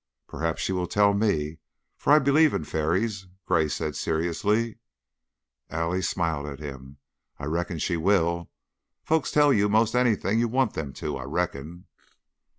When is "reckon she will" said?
7.45-8.49